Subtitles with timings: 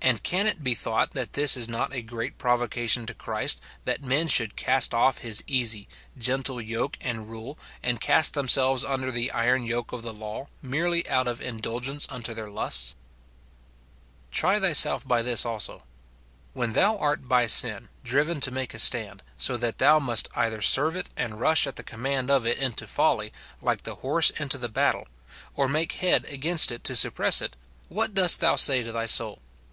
[0.00, 4.04] And can it he thought that this is not a great provocation to Christ, that
[4.04, 9.32] men should cast off his easy, gentle yoke and rule, and cast themselves under the
[9.32, 12.94] iron yoke of the law, merely out of indulgence unto their lusts?
[14.30, 15.82] Try thyself by this also:
[16.52, 20.62] When thou art by sin driven to make a stand, so that thou must either
[20.62, 24.56] serve it and rush at the command of it into folly, like the horse into
[24.56, 25.08] the battle,
[25.56, 27.56] or make head against it to suppress it,
[27.88, 29.40] what dost thou say to thy soul